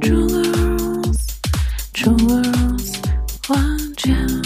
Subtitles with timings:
[0.00, 1.40] True Girls,
[1.92, 3.02] True Girls,
[3.48, 4.42] One Channel.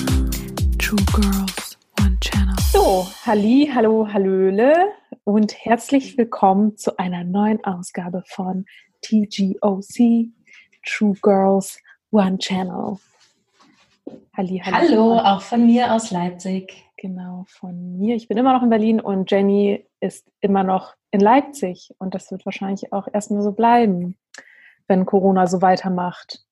[0.77, 2.57] True Girls, One Channel.
[2.73, 4.75] So, Halli, hallo, hallöle
[5.23, 8.67] und herzlich willkommen zu einer neuen Ausgabe von
[9.03, 10.31] TGOC,
[10.85, 11.79] True Girls,
[12.11, 12.99] One Channel.
[14.37, 14.77] Halli, hallo.
[14.77, 16.87] Hallo, auch von mir aus Leipzig.
[16.97, 18.17] Genau, von mir.
[18.17, 21.95] Ich bin immer noch in Berlin und Jenny ist immer noch in Leipzig.
[21.99, 24.17] Und das wird wahrscheinlich auch erstmal so bleiben,
[24.89, 26.45] wenn Corona so weitermacht.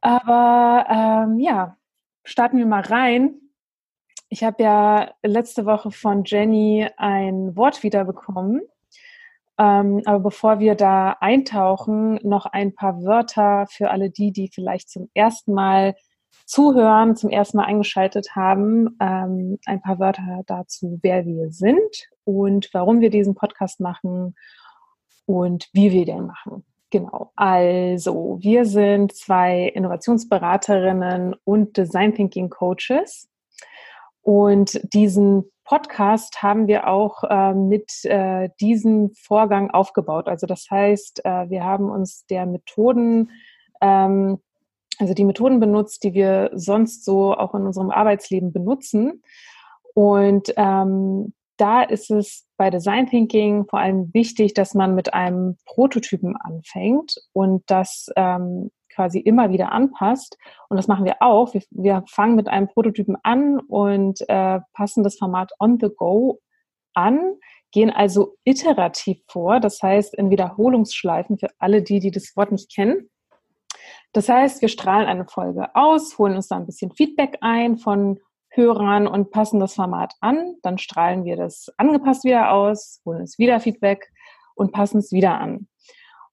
[0.00, 1.76] Aber ähm, ja,
[2.24, 3.34] starten wir mal rein.
[4.28, 8.62] Ich habe ja letzte Woche von Jenny ein Wort wiederbekommen.
[9.58, 14.90] Ähm, aber bevor wir da eintauchen, noch ein paar Wörter für alle die, die vielleicht
[14.90, 15.94] zum ersten Mal
[16.44, 22.68] zuhören, zum ersten Mal eingeschaltet haben, ähm, ein paar Wörter dazu, wer wir sind und
[22.72, 24.36] warum wir diesen Podcast machen
[25.24, 26.64] und wie wir den machen.
[26.90, 27.32] Genau.
[27.34, 33.28] Also, wir sind zwei Innovationsberaterinnen und Design Thinking Coaches.
[34.22, 40.28] Und diesen Podcast haben wir auch äh, mit äh, diesem Vorgang aufgebaut.
[40.28, 43.30] Also das heißt, äh, wir haben uns der Methoden
[43.80, 44.38] ähm,
[44.98, 49.22] also die Methoden benutzt, die wir sonst so auch in unserem Arbeitsleben benutzen.
[49.94, 55.56] Und ähm, da ist es bei Design Thinking vor allem wichtig, dass man mit einem
[55.64, 60.38] Prototypen anfängt und das ähm, quasi immer wieder anpasst.
[60.68, 61.52] Und das machen wir auch.
[61.54, 66.40] Wir, wir fangen mit einem Prototypen an und äh, passen das Format on the go
[66.94, 67.36] an,
[67.72, 72.74] gehen also iterativ vor, das heißt in Wiederholungsschleifen für alle die, die das Wort nicht
[72.74, 73.10] kennen.
[74.12, 78.18] Das heißt, wir strahlen eine Folge aus, holen uns da ein bisschen Feedback ein von
[78.56, 80.56] Hörern und passen das Format an.
[80.62, 84.12] Dann strahlen wir das angepasst wieder aus, holen uns wieder Feedback
[84.54, 85.68] und passen es wieder an.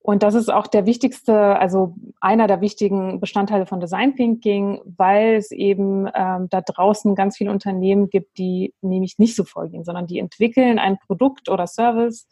[0.00, 5.36] Und das ist auch der wichtigste, also einer der wichtigen Bestandteile von Design Thinking, weil
[5.36, 10.06] es eben ähm, da draußen ganz viele Unternehmen gibt, die nämlich nicht so vorgehen, sondern
[10.06, 12.28] die entwickeln ein Produkt oder Service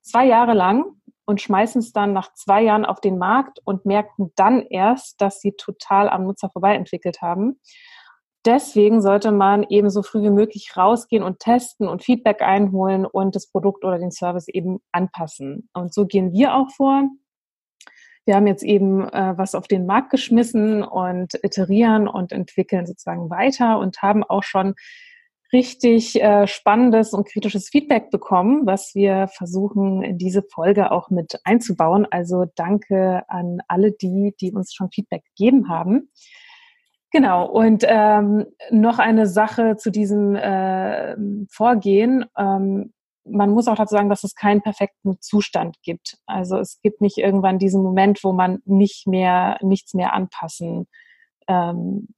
[0.00, 0.84] zwei Jahre lang
[1.24, 5.40] und schmeißen es dann nach zwei Jahren auf den Markt und merken dann erst, dass
[5.40, 7.58] sie total am Nutzer vorbei entwickelt haben.
[8.44, 13.34] Deswegen sollte man eben so früh wie möglich rausgehen und testen und Feedback einholen und
[13.34, 15.68] das Produkt oder den Service eben anpassen.
[15.72, 17.08] Und so gehen wir auch vor.
[18.24, 23.30] Wir haben jetzt eben äh, was auf den Markt geschmissen und iterieren und entwickeln sozusagen
[23.30, 24.74] weiter und haben auch schon
[25.52, 31.40] richtig äh, spannendes und kritisches Feedback bekommen, was wir versuchen in diese Folge auch mit
[31.44, 32.06] einzubauen.
[32.10, 36.10] Also danke an alle die, die uns schon Feedback gegeben haben.
[37.10, 41.16] Genau, und ähm, noch eine Sache zu diesem äh,
[41.50, 42.26] Vorgehen.
[42.36, 42.92] Ähm,
[43.24, 46.18] man muss auch dazu sagen, dass es keinen perfekten Zustand gibt.
[46.26, 50.86] Also es gibt nicht irgendwann diesen Moment, wo man nicht mehr, nichts mehr anpassen
[51.46, 52.08] ähm,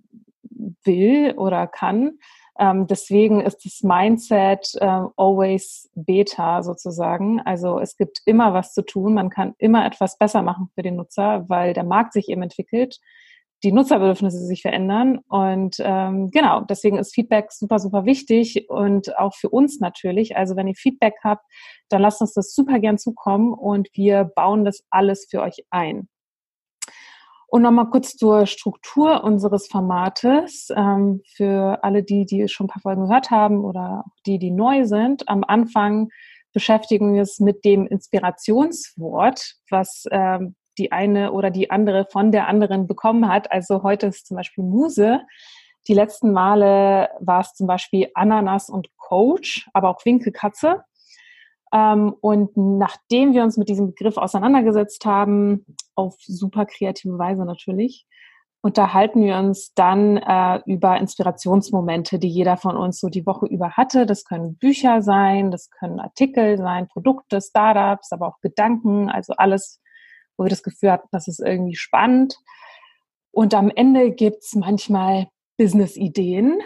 [0.85, 2.19] will oder kann,
[2.61, 4.85] ähm, deswegen ist das Mindset äh,
[5.17, 7.41] always beta sozusagen.
[7.41, 9.15] Also es gibt immer was zu tun.
[9.15, 13.01] Man kann immer etwas besser machen für den Nutzer, weil der Markt sich eben entwickelt,
[13.63, 15.19] die Nutzerbedürfnisse sich verändern.
[15.29, 20.37] Und ähm, genau, deswegen ist Feedback super, super wichtig und auch für uns natürlich.
[20.37, 21.45] Also wenn ihr Feedback habt,
[21.89, 26.09] dann lasst uns das super gern zukommen und wir bauen das alles für euch ein.
[27.49, 30.69] Und nochmal kurz zur Struktur unseres Formates.
[30.75, 34.87] Ähm, für alle die, die schon ein paar Folgen gehört haben oder die, die neu
[34.87, 35.29] sind.
[35.29, 36.11] Am Anfang
[36.53, 42.49] beschäftigen wir uns mit dem Inspirationswort, was ähm, die eine oder die andere von der
[42.49, 43.51] anderen bekommen hat.
[43.53, 45.21] Also heute ist zum Beispiel Muse.
[45.89, 50.85] Die letzten Male war es zum Beispiel Ananas und Coach, aber auch Winkelkatze.
[51.73, 55.65] Ähm, und nachdem wir uns mit diesem Begriff auseinandergesetzt haben,
[55.95, 58.07] auf super kreative Weise natürlich,
[58.63, 63.73] unterhalten wir uns dann äh, über Inspirationsmomente, die jeder von uns so die Woche über
[63.73, 64.05] hatte.
[64.05, 69.81] Das können Bücher sein, das können Artikel sein, Produkte, Startups, aber auch Gedanken, also alles,
[70.41, 72.39] wo wir das Gefühl hatten, das ist irgendwie spannend.
[73.31, 75.29] Und am Ende gibt's manchmal
[75.59, 76.61] Business-Ideen,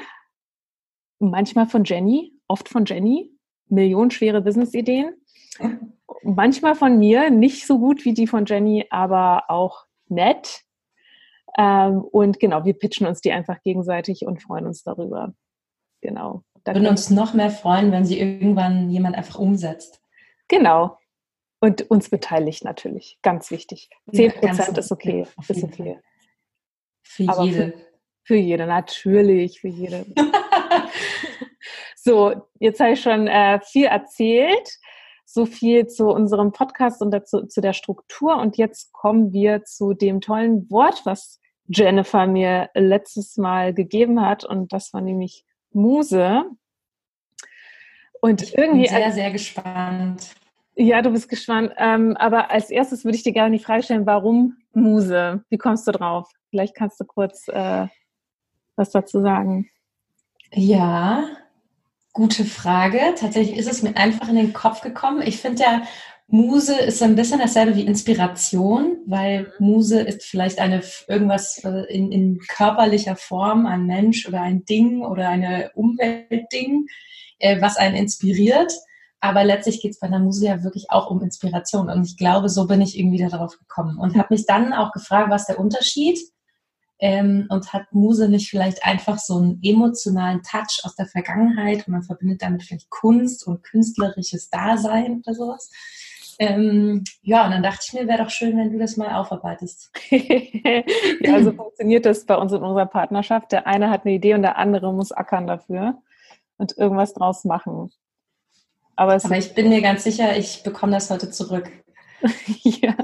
[1.19, 3.33] manchmal von Jenny, oft von Jenny,
[3.69, 5.15] millionenschwere Business-Ideen.
[6.23, 10.63] Manchmal von mir, nicht so gut wie die von Jenny, aber auch nett.
[11.59, 15.35] Ähm, und genau, wir pitchen uns die einfach gegenseitig und freuen uns darüber.
[16.01, 16.43] Genau.
[16.63, 20.01] Da würden uns noch mehr freuen, wenn sie irgendwann jemand einfach umsetzt.
[20.49, 20.99] Genau.
[21.65, 23.19] Und uns beteiligt natürlich.
[23.23, 23.91] Ganz wichtig.
[24.13, 25.27] 10 Prozent ja, ist okay.
[25.49, 25.99] Ist okay.
[27.03, 27.73] Für Aber jede.
[27.73, 27.79] Für,
[28.23, 30.07] für jede, natürlich, für jede.
[32.07, 34.79] So, jetzt habe ich schon äh, viel erzählt.
[35.25, 38.37] so viel zu unserem Podcast und dazu, zu der Struktur.
[38.37, 44.45] Und jetzt kommen wir zu dem tollen Wort, was Jennifer mir letztes Mal gegeben hat.
[44.45, 46.45] Und das war nämlich Muse.
[48.21, 48.83] Und ich irgendwie.
[48.83, 50.35] Bin sehr, sehr gespannt.
[50.77, 51.73] Ja, du bist gespannt.
[51.77, 55.45] Ähm, aber als erstes würde ich dir gerne die Frage stellen, warum Muse?
[55.49, 56.31] Wie kommst du drauf?
[56.51, 57.87] Vielleicht kannst du kurz äh,
[58.77, 59.71] was dazu sagen.
[60.53, 61.29] Ja,
[62.13, 63.01] gute Frage.
[63.17, 65.23] Tatsächlich ist es mir einfach in den Kopf gekommen.
[65.23, 65.83] Ich finde ja,
[66.27, 72.11] Muse ist ein bisschen dasselbe wie Inspiration, weil Muse ist vielleicht eine irgendwas äh, in,
[72.11, 76.87] in körperlicher Form, ein Mensch oder ein Ding oder eine Umweltding,
[77.39, 78.73] äh, was einen inspiriert.
[79.25, 81.89] Aber letztlich geht es bei der Muse ja wirklich auch um Inspiration.
[81.89, 85.31] Und ich glaube, so bin ich irgendwie darauf gekommen und habe mich dann auch gefragt,
[85.31, 86.19] was der Unterschied
[86.99, 91.95] ähm, und hat Muse nicht vielleicht einfach so einen emotionalen Touch aus der Vergangenheit und
[91.95, 95.71] man verbindet damit vielleicht Kunst und künstlerisches Dasein oder sowas.
[96.39, 99.91] Ähm, ja, und dann dachte ich mir, wäre doch schön, wenn du das mal aufarbeitest.
[100.11, 103.53] ja, so funktioniert das bei uns in unserer Partnerschaft.
[103.53, 106.03] Der eine hat eine Idee und der andere muss ackern dafür
[106.59, 107.91] und irgendwas draus machen.
[108.97, 111.71] Aber, Aber ich bin mir ganz sicher, ich bekomme das heute zurück.
[112.63, 112.95] ja.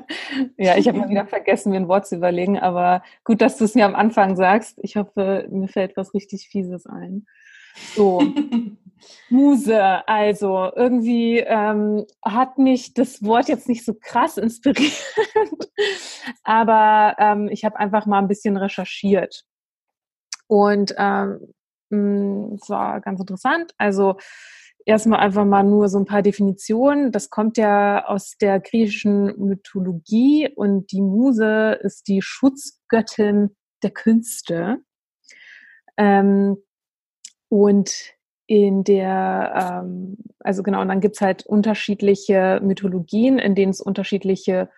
[0.57, 3.65] ja, ich habe mal wieder vergessen, mir ein Wort zu überlegen, aber gut, dass du
[3.65, 4.79] es mir am Anfang sagst.
[4.83, 7.27] Ich hoffe, mir fällt was richtig Fieses ein.
[7.95, 8.23] So,
[9.31, 14.93] Muse, also irgendwie ähm, hat mich das Wort jetzt nicht so krass inspiriert,
[16.45, 19.45] aber ähm, ich habe einfach mal ein bisschen recherchiert.
[20.47, 21.55] Und ähm,
[21.91, 23.73] es war ganz interessant.
[23.79, 24.17] Also
[24.87, 27.13] erstmal einfach mal nur so ein paar Definitionen.
[27.13, 34.79] Das kommt ja aus der griechischen Mythologie und die Muse ist die Schutzgöttin der Künste.
[35.97, 36.57] Ähm,
[37.49, 38.15] und
[38.47, 44.71] in der, ähm, also genau, und dann gibt's halt unterschiedliche Mythologien, in denen es unterschiedliche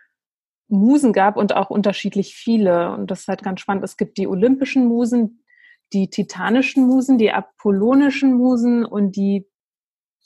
[0.68, 2.92] Musen gab und auch unterschiedlich viele.
[2.92, 3.84] Und das ist halt ganz spannend.
[3.84, 5.44] Es gibt die olympischen Musen,
[5.92, 9.46] die titanischen Musen, die apollonischen Musen und die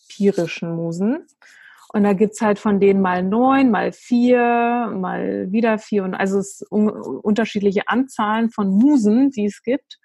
[0.08, 1.26] empirischen Musen.
[1.92, 6.02] Und da gibt's halt von denen mal neun, mal vier, mal wieder vier.
[6.04, 9.98] Und also es um, unterschiedliche Anzahlen von Musen, die es gibt.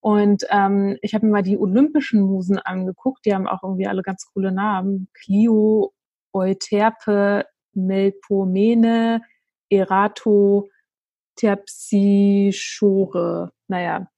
[0.00, 3.26] Und ähm, ich habe mir mal die olympischen Musen angeguckt.
[3.26, 5.08] Die haben auch irgendwie alle ganz coole Namen.
[5.12, 5.92] Clio,
[6.32, 9.20] Euterpe, Melpomene,
[9.68, 10.70] Erato,
[11.36, 13.52] Terpsichore.
[13.68, 14.08] Naja,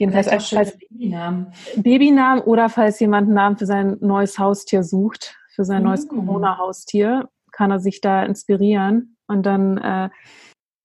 [0.00, 1.52] Jedenfalls als, als Babynamen.
[1.76, 5.88] Babynamen oder falls jemand einen Namen für sein neues Haustier sucht, für sein mhm.
[5.88, 10.08] neues Corona-Haustier, kann er sich da inspirieren und dann äh,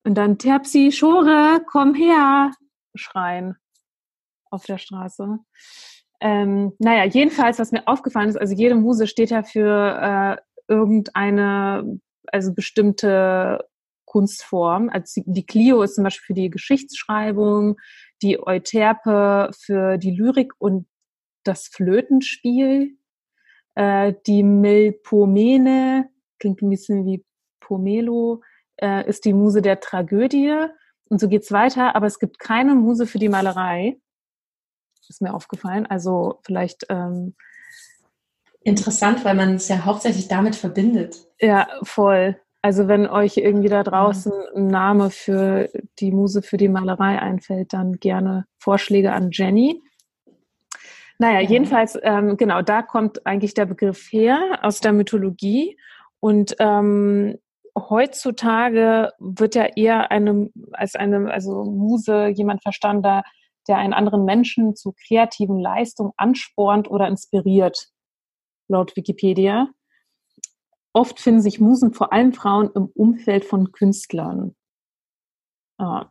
[0.04, 2.52] und dann Terpsi, Schore, komm her,
[2.94, 3.56] schreien
[4.50, 5.38] auf der Straße.
[6.20, 12.00] Ähm, naja, jedenfalls, was mir aufgefallen ist, also jede Muse steht ja für äh, irgendeine,
[12.26, 13.66] also bestimmte
[14.04, 14.90] Kunstform.
[14.90, 17.76] Also die Clio ist zum Beispiel für die Geschichtsschreibung,
[18.22, 20.86] die Euterpe für die Lyrik und
[21.44, 22.96] das Flötenspiel,
[23.74, 26.08] äh, die Melpomene,
[26.38, 27.24] klingt ein bisschen wie
[27.60, 28.42] Pomelo,
[28.76, 30.66] äh, ist die Muse der Tragödie.
[31.08, 34.00] Und so geht's weiter, aber es gibt keine Muse für die Malerei.
[35.08, 35.86] Ist mir aufgefallen.
[35.86, 37.36] Also vielleicht ähm,
[38.66, 41.28] Interessant, weil man es ja hauptsächlich damit verbindet.
[41.38, 42.40] Ja, voll.
[42.66, 45.70] Also wenn euch irgendwie da draußen ein Name für
[46.00, 49.80] die Muse für die Malerei einfällt, dann gerne Vorschläge an Jenny.
[51.20, 51.48] Naja, ja.
[51.48, 55.78] jedenfalls, ähm, genau, da kommt eigentlich der Begriff her aus der Mythologie.
[56.18, 57.38] Und ähm,
[57.78, 63.22] heutzutage wird ja eher eine, als eine, also Muse jemand verstanden,
[63.68, 67.90] der einen anderen Menschen zu kreativen Leistungen anspornt oder inspiriert,
[68.66, 69.68] laut Wikipedia.
[70.96, 74.56] Oft finden sich Musen vor allem Frauen im Umfeld von Künstlern.
[75.78, 76.10] Ja.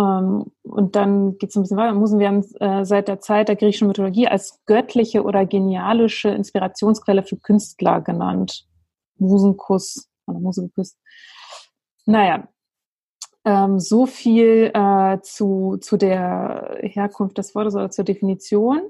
[0.00, 1.92] Ähm, und dann geht es ein bisschen weiter.
[1.92, 7.36] Musen werden äh, seit der Zeit der griechischen Mythologie als göttliche oder genialische Inspirationsquelle für
[7.36, 8.66] Künstler genannt.
[9.18, 10.96] Musenkuss oder Musenkuss.
[12.06, 12.48] Naja,
[13.44, 18.80] ähm, so viel äh, zu, zu der Herkunft des Wortes oder zur Definition.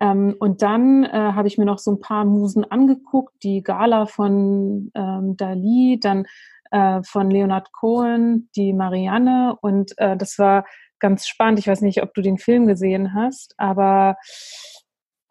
[0.00, 4.06] Ähm, und dann äh, habe ich mir noch so ein paar Musen angeguckt, die Gala
[4.06, 6.26] von ähm, Dali, dann
[6.70, 10.64] äh, von Leonard Cohen, die Marianne und äh, das war
[11.00, 11.58] ganz spannend.
[11.58, 14.16] Ich weiß nicht, ob du den Film gesehen hast, aber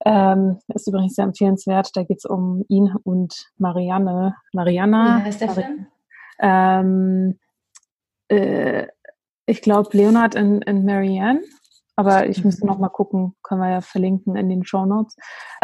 [0.06, 1.96] ähm, ist übrigens sehr empfehlenswert.
[1.96, 4.36] Da geht es um ihn und Marianne.
[4.54, 5.20] Mariana.
[5.20, 5.88] Wie heißt der Film?
[6.40, 7.40] Ähm,
[8.30, 8.88] äh,
[9.46, 11.42] ich glaube Leonard und, und Marianne.
[11.98, 15.16] Aber ich müsste noch mal gucken, können wir ja verlinken in den Show Notes.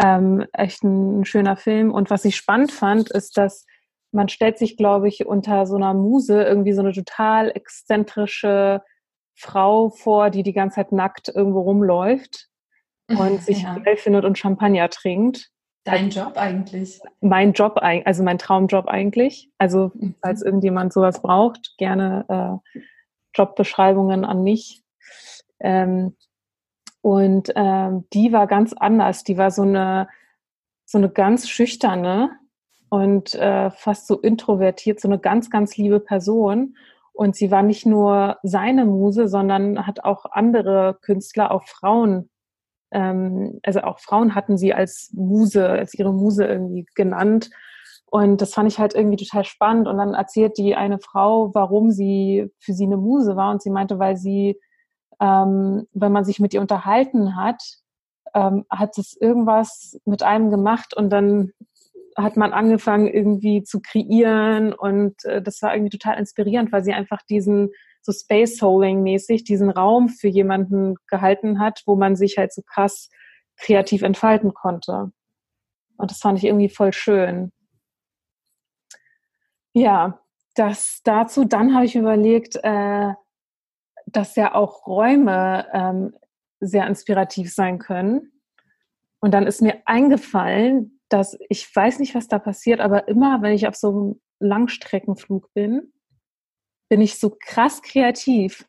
[0.02, 1.92] Ähm, echt ein, ein schöner Film.
[1.92, 3.64] Und was ich spannend fand, ist, dass
[4.10, 8.82] man stellt sich, glaube ich, unter so einer Muse irgendwie so eine total exzentrische
[9.36, 12.48] Frau vor, die die ganze Zeit nackt irgendwo rumläuft
[13.08, 13.78] und sich ja.
[13.78, 15.50] geil findet und Champagner trinkt.
[15.84, 17.00] Dein Job eigentlich?
[17.20, 19.50] Mein Job, also mein Traumjob eigentlich.
[19.58, 20.14] Also, mhm.
[20.22, 22.80] falls irgendjemand sowas braucht, gerne äh,
[23.34, 24.83] Jobbeschreibungen an mich.
[25.64, 26.14] Ähm,
[27.00, 29.24] und ähm, die war ganz anders.
[29.24, 30.08] Die war so eine,
[30.84, 32.30] so eine ganz schüchterne
[32.90, 36.76] und äh, fast so introvertiert, so eine ganz, ganz liebe Person.
[37.12, 42.30] Und sie war nicht nur seine Muse, sondern hat auch andere Künstler, auch Frauen,
[42.94, 47.50] ähm, also auch Frauen hatten sie als Muse, als ihre Muse irgendwie genannt.
[48.06, 49.88] Und das fand ich halt irgendwie total spannend.
[49.88, 53.50] Und dann erzählt die eine Frau, warum sie für sie eine Muse war.
[53.50, 54.60] Und sie meinte, weil sie,
[55.20, 57.62] ähm, wenn man sich mit ihr unterhalten hat,
[58.34, 61.52] ähm, hat es irgendwas mit einem gemacht und dann
[62.16, 66.92] hat man angefangen irgendwie zu kreieren und äh, das war irgendwie total inspirierend, weil sie
[66.92, 67.70] einfach diesen
[68.02, 72.62] so Space Holding mäßig diesen Raum für jemanden gehalten hat, wo man sich halt so
[72.62, 73.08] krass
[73.56, 75.10] kreativ entfalten konnte.
[75.96, 77.50] Und das fand ich irgendwie voll schön.
[79.72, 80.20] Ja,
[80.54, 81.44] das dazu.
[81.44, 83.12] Dann habe ich überlegt, äh,
[84.16, 86.14] dass ja auch Räume ähm,
[86.60, 88.32] sehr inspirativ sein können.
[89.20, 93.52] Und dann ist mir eingefallen, dass ich weiß nicht, was da passiert, aber immer, wenn
[93.52, 95.92] ich auf so einem Langstreckenflug bin,
[96.88, 98.66] bin ich so krass kreativ.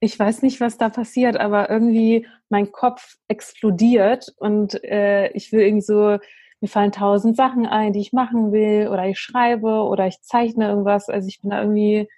[0.00, 5.60] Ich weiß nicht, was da passiert, aber irgendwie mein Kopf explodiert und äh, ich will
[5.60, 6.18] irgendwie so,
[6.60, 10.68] mir fallen tausend Sachen ein, die ich machen will oder ich schreibe oder ich zeichne
[10.68, 11.08] irgendwas.
[11.08, 12.08] Also ich bin da irgendwie,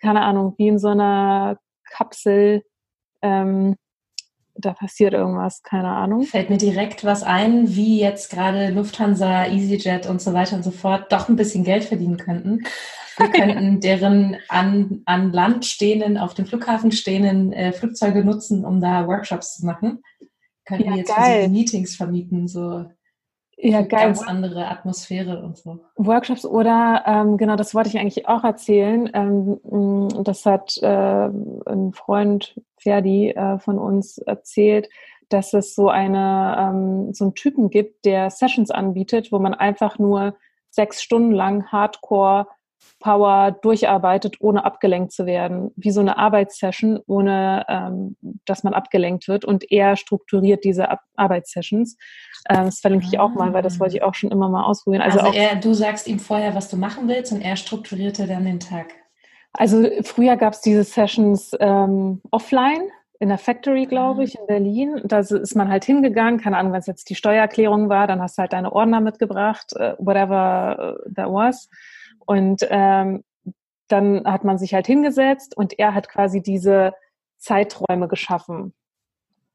[0.00, 1.58] keine Ahnung, wie in so einer
[1.94, 2.64] Kapsel.
[3.22, 3.76] Ähm,
[4.56, 6.22] da passiert irgendwas, keine Ahnung.
[6.22, 10.70] Fällt mir direkt was ein, wie jetzt gerade Lufthansa, EasyJet und so weiter und so
[10.70, 12.64] fort doch ein bisschen Geld verdienen könnten.
[13.16, 18.80] Wir könnten deren an, an Land stehenden, auf dem Flughafen stehenden äh, Flugzeuge nutzen, um
[18.80, 20.02] da Workshops zu machen.
[20.64, 21.48] Könnten ja, wir jetzt geil.
[21.48, 22.84] Meetings vermieten, so
[23.56, 24.06] ja, geil.
[24.06, 25.80] ganz andere Atmosphäre und so.
[25.96, 29.10] Workshops oder, ähm, genau, das wollte ich eigentlich auch erzählen.
[29.14, 34.88] Ähm, mm, das hat äh, ein Freund Ferdi äh, von uns erzählt,
[35.28, 39.98] dass es so eine ähm, so einen Typen gibt, der Sessions anbietet, wo man einfach
[39.98, 40.36] nur
[40.70, 42.48] sechs Stunden lang Hardcore
[43.00, 45.70] Power durcharbeitet, ohne abgelenkt zu werden.
[45.76, 49.44] Wie so eine Arbeitssession, ohne ähm, dass man abgelenkt wird.
[49.44, 51.96] Und er strukturiert diese Ab Arbeitssessions.
[52.48, 55.02] Ähm, das verlinke ich auch mal, weil das wollte ich auch schon immer mal ausprobieren.
[55.02, 58.44] Also, also er, du sagst ihm vorher, was du machen willst und er strukturierte dann
[58.44, 58.86] den Tag.
[59.52, 64.26] Also früher gab es diese Sessions ähm, offline in der Factory, glaube mhm.
[64.26, 65.00] ich, in Berlin.
[65.04, 68.36] Da ist man halt hingegangen, keine Ahnung, wenn es jetzt die Steuererklärung war, dann hast
[68.36, 71.68] du halt deine Ordner mitgebracht, uh, whatever uh, that was.
[72.26, 73.24] Und ähm,
[73.88, 76.94] dann hat man sich halt hingesetzt und er hat quasi diese
[77.38, 78.74] Zeiträume geschaffen,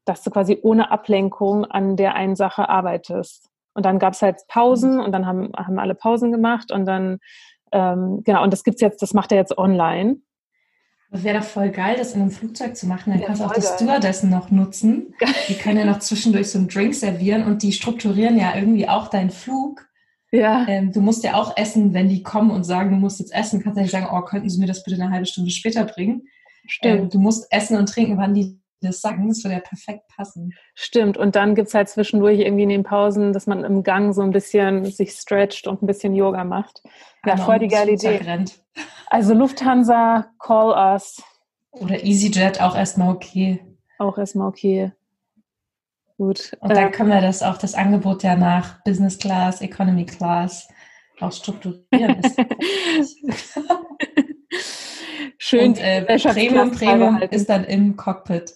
[0.04, 3.48] dass du quasi ohne Ablenkung an der einen Sache arbeitest.
[3.74, 5.00] Und dann gab es halt Pausen mhm.
[5.00, 7.18] und dann haben, haben alle Pausen gemacht und dann,
[7.72, 10.16] ähm, genau, und das gibt's jetzt, das macht er jetzt online.
[11.10, 13.10] Das wäre doch voll geil, das in einem Flugzeug zu machen.
[13.10, 15.14] Dann ja, kannst du auch das Stewardessen noch nutzen.
[15.48, 19.08] Die können ja noch zwischendurch so einen Drink servieren und die strukturieren ja irgendwie auch
[19.08, 19.89] deinen Flug.
[20.32, 20.66] Ja.
[20.68, 23.62] Ähm, du musst ja auch essen, wenn die kommen und sagen, du musst jetzt essen.
[23.62, 26.28] Kannst ja nicht sagen, oh, könnten Sie mir das bitte eine halbe Stunde später bringen?
[26.66, 27.00] Stimmt.
[27.00, 29.28] Ähm, du musst essen und trinken, wann die das sagen.
[29.28, 30.54] Das würde ja perfekt passen.
[30.74, 31.16] Stimmt.
[31.16, 34.22] Und dann gibt es halt zwischendurch irgendwie in den Pausen, dass man im Gang so
[34.22, 36.82] ein bisschen sich stretcht und ein bisschen Yoga macht.
[37.26, 38.16] Ja, genau, voll die geile Idee.
[38.16, 38.62] Rennt.
[39.06, 41.22] Also Lufthansa, call us.
[41.72, 43.60] Oder EasyJet auch erstmal okay.
[43.98, 44.92] Auch erstmal okay.
[46.20, 46.52] Gut.
[46.60, 50.68] Und dann äh, können wir das auch das Angebot ja nach Business Class, Economy Class
[51.18, 52.20] auch strukturieren.
[55.38, 55.68] Schön.
[55.68, 58.52] Und äh, Premium, Premium ist dann im Cockpit.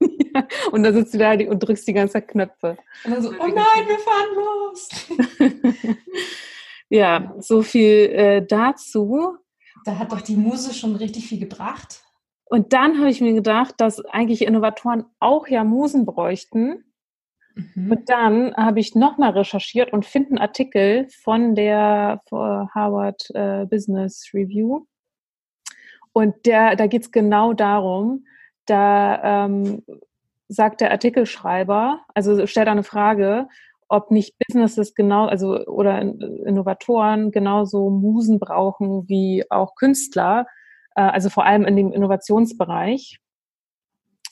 [0.00, 2.78] ja, und da sitzt du da und drückst die ganze Zeit Knöpfe.
[3.04, 4.88] Und dann so, oh nein, wir fahren los.
[6.88, 9.36] ja, so viel äh, dazu.
[9.84, 12.02] Da hat doch die Muse schon richtig viel gebracht.
[12.52, 16.84] Und dann habe ich mir gedacht, dass eigentlich Innovatoren auch ja Musen bräuchten.
[17.54, 17.90] Mhm.
[17.90, 24.28] Und dann habe ich nochmal recherchiert und finde einen Artikel von der Harvard äh, Business
[24.34, 24.84] Review.
[26.12, 28.26] Und der, da geht es genau darum,
[28.66, 29.82] da ähm,
[30.48, 33.48] sagt der Artikelschreiber, also stellt eine Frage,
[33.88, 40.46] ob nicht Businesses genau, also oder Innovatoren genauso Musen brauchen wie auch Künstler,
[40.94, 43.18] äh, also vor allem in dem Innovationsbereich.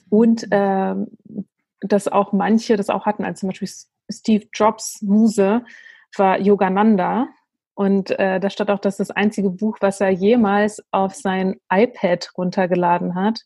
[0.08, 0.94] Und äh,
[1.80, 3.68] dass auch manche das auch hatten, also zum Beispiel
[4.10, 5.64] Steve Jobs Muse
[6.16, 7.28] war Yogananda.
[7.74, 12.30] Und äh, da stand auch, dass das einzige Buch, was er jemals auf sein iPad
[12.36, 13.40] runtergeladen hat,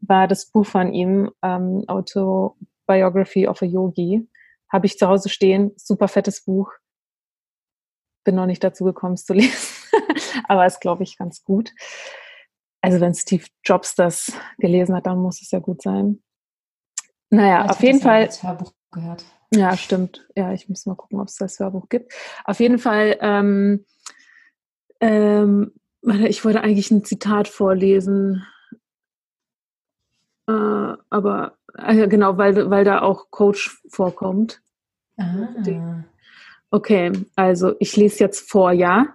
[0.00, 4.28] war das Buch von ihm, ähm, Autobiography of a Yogi.
[4.70, 6.70] Habe ich zu Hause stehen, super fettes Buch.
[8.24, 9.74] Bin noch nicht dazu gekommen, es zu lesen,
[10.48, 11.72] aber ist, glaube ich, ganz gut.
[12.82, 16.20] Also wenn Steve Jobs das gelesen hat, dann muss es ja gut sein.
[17.30, 18.28] Naja, auf jeden Fall.
[18.28, 19.24] Hörbuch gehört.
[19.54, 20.26] Ja, stimmt.
[20.36, 22.12] Ja, ich muss mal gucken, ob es das Hörbuch gibt.
[22.44, 23.86] Auf jeden Fall, ähm,
[25.00, 25.72] ähm,
[26.02, 28.44] ich wollte eigentlich ein Zitat vorlesen.
[30.48, 34.60] Äh, aber äh, genau, weil, weil da auch Coach vorkommt.
[35.16, 36.04] Ah.
[36.70, 39.14] Okay, also ich lese jetzt vor, ja?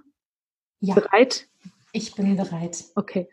[0.79, 0.93] Ja.
[0.95, 1.47] Bereit?
[1.98, 2.84] Ich bin bereit.
[2.96, 3.27] Okay.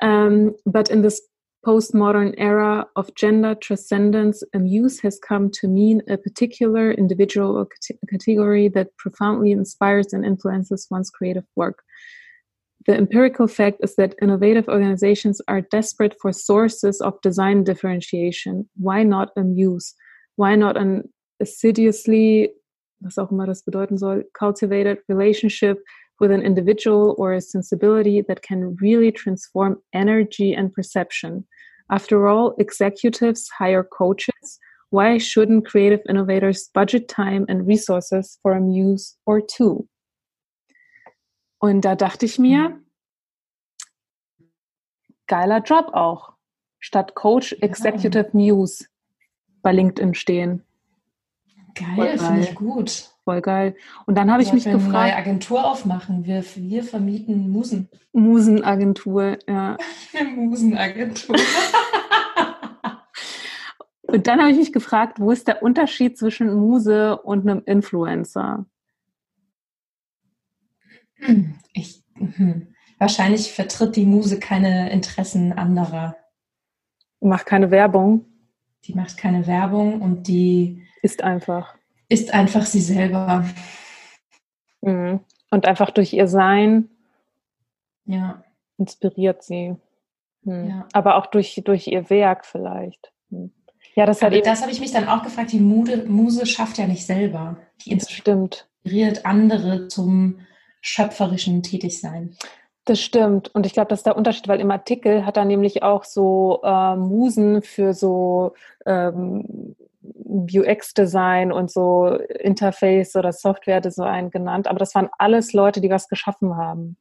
[0.00, 1.20] Um, but in this
[1.66, 7.68] postmodern era of gender transcendence, a muse has come to mean a particular individual or
[8.08, 11.82] category that profoundly inspires and influences one's creative work.
[12.86, 18.66] The empirical fact is that innovative organizations are desperate for sources of design differentiation.
[18.76, 19.94] Why not a muse?
[20.36, 21.02] Why not an
[21.38, 22.52] assiduously,
[23.02, 25.76] was auch immer das bedeuten soll, cultivated relationship
[26.20, 31.46] with an individual or a sensibility that can really transform energy and perception.
[31.90, 34.58] After all, executives hire coaches.
[34.90, 39.88] Why shouldn't creative innovators budget time and resources for a muse or two?
[41.62, 42.84] Und da dachte ich mir, mhm.
[45.26, 46.34] geiler Job auch.
[46.80, 48.86] Statt Coach Executive Muse
[49.62, 50.64] bei LinkedIn stehen.
[51.74, 53.10] Geil, finde ich gut.
[53.30, 53.76] Voll geil.
[54.06, 54.82] Und dann habe ich mich gefragt.
[54.86, 56.24] Eine neue Agentur aufmachen.
[56.24, 57.88] Wir, wir vermieten Musen.
[58.10, 59.76] Musenagentur, ja.
[60.34, 61.36] Musenagentur.
[64.02, 68.66] Und dann habe ich mich gefragt, wo ist der Unterschied zwischen Muse und einem Influencer?
[71.72, 72.74] Ich, hm.
[72.98, 76.16] Wahrscheinlich vertritt die Muse keine Interessen anderer.
[77.20, 78.24] Macht keine Werbung.
[78.86, 81.76] Die macht keine Werbung und die ist einfach.
[82.10, 83.46] Ist einfach sie selber.
[84.82, 85.20] Mhm.
[85.50, 86.90] Und einfach durch ihr Sein
[88.04, 88.44] ja.
[88.76, 89.76] inspiriert sie.
[90.44, 90.68] Hm.
[90.68, 90.88] Ja.
[90.92, 93.12] Aber auch durch, durch ihr Werk vielleicht.
[93.30, 93.52] Hm.
[93.94, 95.52] Ja, das, hat das habe ich mich dann auch gefragt.
[95.52, 97.56] Die Muse, Muse schafft ja nicht selber.
[97.84, 99.24] Die inspiriert stimmt.
[99.24, 100.40] andere zum
[100.80, 102.36] schöpferischen Tätigsein.
[102.84, 103.54] Das stimmt.
[103.54, 106.60] Und ich glaube, das ist der Unterschied, weil im Artikel hat er nämlich auch so
[106.64, 108.54] äh, Musen für so
[108.86, 109.76] ähm,
[110.14, 114.68] UX-Design und so Interface oder Software-Design genannt.
[114.68, 116.96] Aber das waren alles Leute, die was geschaffen haben.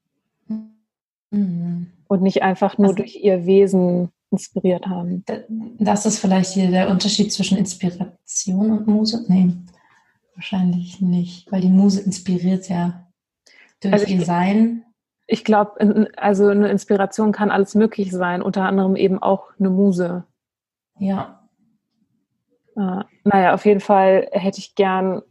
[1.32, 1.92] Mhm.
[2.08, 5.24] Und nicht einfach nur also, durch ihr Wesen inspiriert haben.
[5.80, 9.26] Das ist vielleicht hier der Unterschied zwischen Inspiration und Muse?
[9.28, 9.54] Nee,
[10.36, 13.08] wahrscheinlich nicht, weil die Muse inspiriert ja
[13.82, 14.86] durch also ihr Sein.
[15.28, 20.24] Ich glaube, also eine Inspiration kann alles möglich sein, unter anderem eben auch eine Muse.
[20.98, 21.39] Ja,
[22.80, 25.22] äh, naja, auf jeden Fall hätte ich gern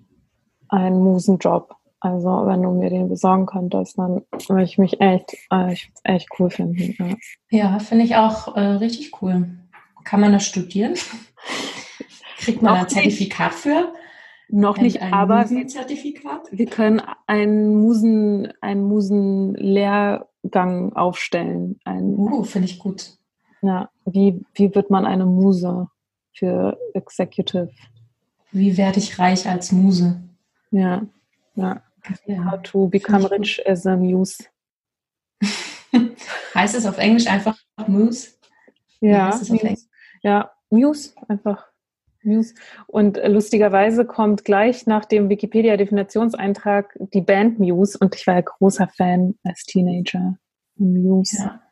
[0.69, 1.75] einen Musenjob.
[2.01, 6.29] Also wenn du mir den besorgen könntest, dann würde ich mich echt, äh, ich echt
[6.39, 7.19] cool finden.
[7.51, 9.49] Ja, ja finde ich auch äh, richtig cool.
[10.05, 10.95] Kann man das studieren?
[12.39, 13.93] Kriegt man ein Zertifikat für?
[14.51, 16.49] Noch nicht, aber Musenzertifikat?
[16.51, 21.79] wir können einen Musen, einen Musenlehrgang aufstellen.
[21.85, 23.19] Ein, uh, finde ich gut.
[23.61, 25.89] Ja, wie, wie wird man eine Muse?
[26.39, 27.71] Für Executive.
[28.53, 30.21] Wie werde ich reich als Muse?
[30.71, 31.03] Ja,
[31.55, 31.83] ja.
[32.27, 32.51] ja.
[32.51, 34.45] How to become rich as a muse.
[36.55, 38.31] heißt es auf Englisch einfach Muse?
[39.01, 39.77] Ja, Muse.
[40.23, 41.67] ja, Muse, einfach
[42.23, 42.55] Muse.
[42.87, 48.89] Und lustigerweise kommt gleich nach dem Wikipedia-Definitionseintrag die Band Muse und ich war ja großer
[48.89, 50.39] Fan als Teenager.
[50.77, 51.39] Muse.
[51.39, 51.63] Ja.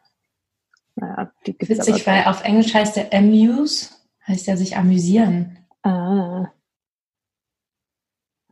[0.98, 3.95] Naja, Witzig, weil auf Englisch heißt der Amuse
[4.26, 5.58] heißt ja sich amüsieren.
[5.82, 6.50] Ah.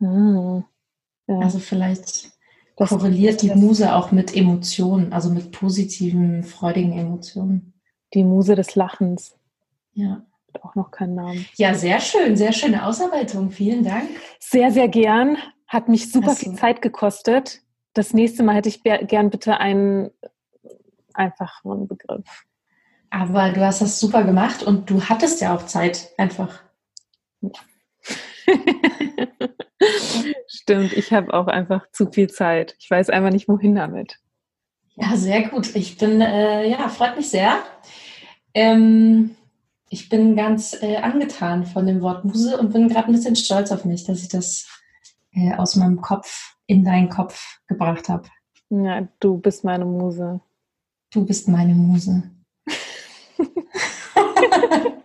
[0.01, 0.63] ah.
[1.27, 1.39] Ja.
[1.39, 2.31] Also vielleicht
[2.77, 7.73] das korreliert die Muse auch mit Emotionen, also mit positiven, freudigen Emotionen.
[8.13, 9.37] Die Muse des Lachens.
[9.93, 10.25] Ja.
[10.53, 11.45] Hat auch noch keinen Namen.
[11.55, 13.49] Ja, sehr schön, sehr schöne Ausarbeitung.
[13.49, 14.09] Vielen Dank.
[14.39, 15.37] Sehr, sehr gern.
[15.67, 17.61] Hat mich super Hast viel Zeit gekostet.
[17.93, 20.11] Das nächste Mal hätte ich gern bitte einen
[21.13, 22.45] einfacheren Begriff.
[23.15, 26.61] Aber du hast das super gemacht und du hattest ja auch Zeit einfach.
[30.49, 32.75] Stimmt, ich habe auch einfach zu viel Zeit.
[32.77, 34.19] Ich weiß einfach nicht, wohin damit.
[34.95, 35.73] Ja, sehr gut.
[35.77, 37.59] Ich bin, äh, ja, freut mich sehr.
[38.53, 39.37] Ähm,
[39.89, 43.71] ich bin ganz äh, angetan von dem Wort Muse und bin gerade ein bisschen stolz
[43.71, 44.67] auf mich, dass ich das
[45.31, 48.27] äh, aus meinem Kopf in deinen Kopf gebracht habe.
[48.69, 50.41] Ja, du bist meine Muse.
[51.13, 52.34] Du bist meine Muse.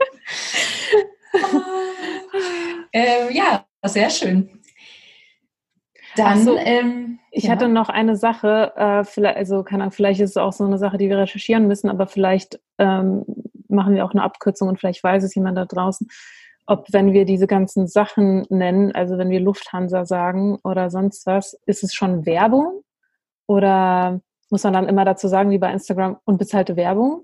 [2.92, 4.60] äh, ja, sehr schön.
[6.16, 7.52] Dann, so, ähm, ich ja.
[7.52, 10.78] hatte noch eine Sache, äh, vielleicht, also keine Ahnung, vielleicht ist es auch so eine
[10.78, 13.24] Sache, die wir recherchieren müssen, aber vielleicht ähm,
[13.68, 16.08] machen wir auch eine Abkürzung und vielleicht weiß es jemand da draußen,
[16.66, 21.58] ob wenn wir diese ganzen Sachen nennen, also wenn wir Lufthansa sagen oder sonst was,
[21.66, 22.82] ist es schon Werbung
[23.46, 27.22] oder muss man dann immer dazu sagen, wie bei Instagram, unbezahlte Werbung?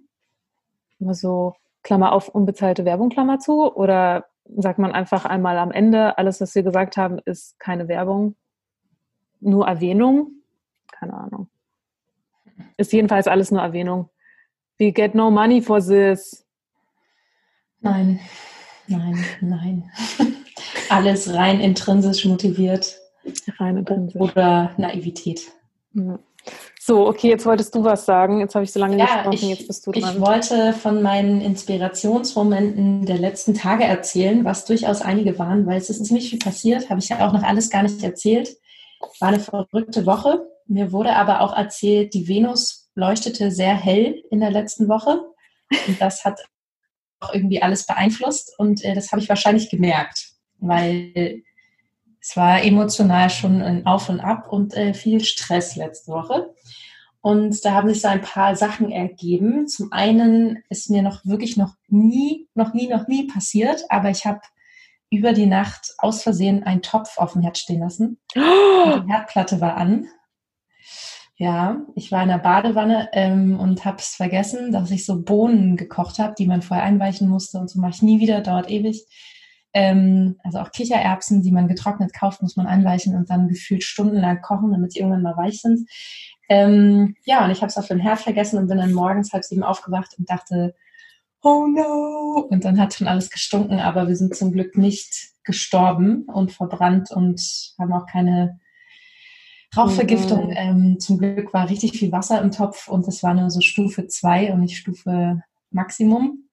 [0.98, 3.72] Immer so Klammer auf, unbezahlte Werbung, Klammer zu?
[3.74, 8.36] Oder sagt man einfach einmal am Ende, alles, was wir gesagt haben, ist keine Werbung,
[9.40, 10.42] nur Erwähnung?
[10.90, 11.48] Keine Ahnung.
[12.76, 14.08] Ist jedenfalls alles nur Erwähnung.
[14.78, 16.46] We get no money for this.
[17.80, 18.20] Nein,
[18.86, 19.90] nein, nein.
[20.90, 22.98] alles rein intrinsisch motiviert.
[23.58, 24.20] Rein intrinsisch.
[24.20, 25.52] Oder Naivität.
[25.92, 26.18] Ja.
[26.86, 28.38] So, okay, jetzt wolltest du was sagen.
[28.38, 30.14] Jetzt habe ich so lange Ja, gesprochen, ich, jetzt bist du dran.
[30.14, 35.90] ich wollte von meinen Inspirationsmomenten der letzten Tage erzählen, was durchaus einige waren, weil es
[35.90, 38.56] ist ziemlich viel passiert, habe ich ja auch noch alles gar nicht erzählt.
[39.18, 40.46] War eine verrückte Woche.
[40.68, 45.24] Mir wurde aber auch erzählt, die Venus leuchtete sehr hell in der letzten Woche.
[45.88, 46.38] Und das hat
[47.18, 48.54] auch irgendwie alles beeinflusst.
[48.58, 51.42] Und äh, das habe ich wahrscheinlich gemerkt, weil
[52.28, 56.52] es war emotional schon ein Auf und Ab und äh, viel Stress letzte Woche.
[57.20, 59.68] Und da haben sich so ein paar Sachen ergeben.
[59.68, 64.26] Zum einen ist mir noch wirklich noch nie, noch nie, noch nie passiert, aber ich
[64.26, 64.40] habe
[65.08, 68.18] über die Nacht aus Versehen einen Topf auf dem Herd stehen lassen.
[68.34, 70.08] Und die Herdplatte war an.
[71.36, 75.76] Ja, ich war in der Badewanne ähm, und habe es vergessen, dass ich so Bohnen
[75.76, 79.06] gekocht habe, die man vorher einweichen musste und so mache ich nie wieder, dauert ewig.
[79.72, 84.40] Ähm, also auch Kichererbsen, die man getrocknet kauft, muss man einweichen und dann gefühlt stundenlang
[84.40, 85.88] kochen, damit sie irgendwann mal weich sind.
[86.48, 89.44] Ähm, ja, und ich habe es auf den Herd vergessen und bin dann morgens halb
[89.44, 90.74] sieben aufgewacht und dachte,
[91.42, 92.46] oh no!
[92.48, 97.10] Und dann hat schon alles gestunken, aber wir sind zum Glück nicht gestorben und verbrannt
[97.10, 97.40] und
[97.78, 98.58] haben auch keine
[99.76, 100.48] Rauchvergiftung.
[100.48, 100.54] Mhm.
[100.56, 104.06] Ähm, zum Glück war richtig viel Wasser im Topf und es war nur so Stufe
[104.06, 106.45] 2 und nicht Stufe Maximum.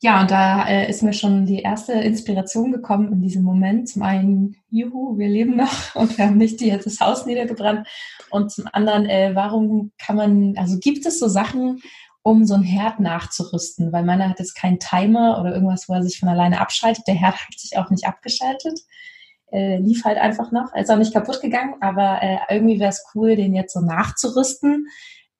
[0.00, 3.88] Ja, und da äh, ist mir schon die erste Inspiration gekommen in diesem Moment.
[3.88, 7.86] Zum einen, juhu, wir leben noch und wir haben nicht die, das Haus niedergebrannt.
[8.30, 11.80] Und zum anderen, äh, warum kann man, also gibt es so Sachen,
[12.22, 13.92] um so einen Herd nachzurüsten?
[13.92, 17.06] Weil meiner hat jetzt keinen Timer oder irgendwas, wo er sich von alleine abschaltet.
[17.06, 18.80] Der Herd hat sich auch nicht abgeschaltet.
[19.52, 20.72] Äh, lief halt einfach noch.
[20.74, 23.80] Er ist auch nicht kaputt gegangen, aber äh, irgendwie wäre es cool, den jetzt so
[23.80, 24.88] nachzurüsten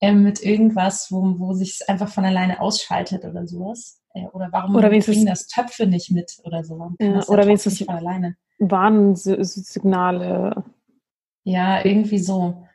[0.00, 4.00] äh, mit irgendwas, wo, wo sich es einfach von alleine ausschaltet oder sowas.
[4.14, 6.92] Äh, oder warum Oder bringen das Töpfe nicht mit oder so?
[7.00, 8.36] Ja, das der oder wenigstens- nicht alleine?
[8.58, 10.64] Warnsignale.
[11.44, 12.66] Ja, irgendwie so.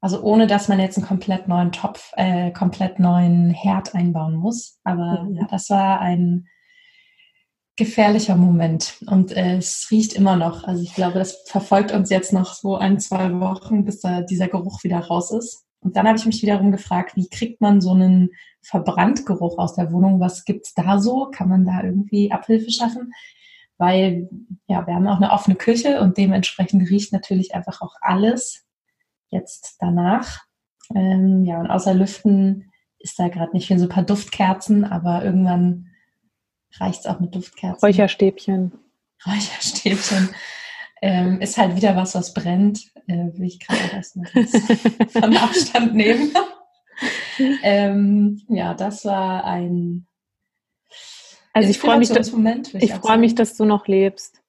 [0.00, 4.78] Also ohne, dass man jetzt einen komplett neuen Topf, äh, komplett neuen Herd einbauen muss.
[4.84, 5.34] Aber Mhm.
[5.36, 6.46] ja, das war ein
[7.76, 8.98] gefährlicher Moment.
[9.08, 10.64] Und äh, es riecht immer noch.
[10.64, 14.48] Also ich glaube, das verfolgt uns jetzt noch so ein, zwei Wochen, bis da dieser
[14.48, 15.64] Geruch wieder raus ist.
[15.80, 18.30] Und dann habe ich mich wiederum gefragt, wie kriegt man so einen
[18.64, 20.20] Verbranntgeruch aus der Wohnung?
[20.20, 21.30] Was gibt's da so?
[21.30, 23.12] Kann man da irgendwie Abhilfe schaffen?
[23.76, 24.28] Weil
[24.66, 28.64] ja, wir haben auch eine offene Küche und dementsprechend riecht natürlich einfach auch alles
[29.30, 30.44] jetzt danach.
[30.94, 35.24] Ähm, ja, und außer Lüften ist da gerade nicht viel, so ein paar Duftkerzen, aber
[35.24, 35.88] irgendwann
[36.78, 37.86] reicht's auch mit Duftkerzen.
[37.86, 38.72] Räucherstäbchen.
[39.26, 40.30] Räucherstäbchen.
[41.02, 42.90] Ähm, ist halt wieder was, was brennt.
[43.06, 44.26] Äh, will ich gerade erstmal
[45.08, 46.32] von Abstand nehmen.
[47.62, 50.06] ähm, ja, das war ein
[51.52, 52.74] Also ich freue mich, dass, Moment.
[52.74, 54.40] ich freue mich, dass du noch lebst.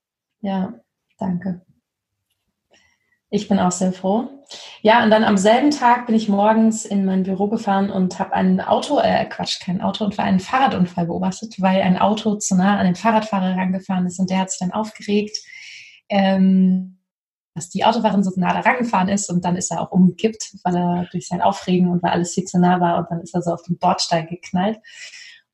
[0.41, 0.73] Ja,
[1.17, 1.61] danke.
[3.29, 4.29] Ich bin auch sehr froh.
[4.81, 8.33] Ja, und dann am selben Tag bin ich morgens in mein Büro gefahren und habe
[8.33, 12.85] ein Auto, äh, Quatsch, kein Autounfall, einen Fahrradunfall beobachtet, weil ein Auto zu nah an
[12.85, 15.37] den Fahrradfahrer herangefahren ist und der hat sich dann aufgeregt,
[16.09, 16.99] ähm,
[17.55, 20.75] dass die Autofahrerin so nah da rangefahren ist und dann ist er auch umgekippt, weil
[20.75, 23.41] er durch sein Aufregen und weil alles viel zu nah war und dann ist er
[23.41, 24.79] so auf den Bordstein geknallt.